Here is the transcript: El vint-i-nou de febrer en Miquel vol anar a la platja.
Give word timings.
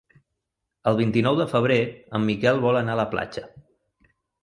El 0.91 0.97
vint-i-nou 1.01 1.37
de 1.41 1.47
febrer 1.53 1.79
en 2.19 2.27
Miquel 2.33 2.65
vol 2.67 2.83
anar 2.83 2.99
a 2.99 3.03
la 3.05 3.09
platja. 3.17 3.49